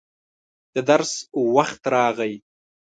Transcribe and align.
د 0.73 0.75
درس 0.89 1.11
وخت 1.55 1.81
راغی. 1.93 2.33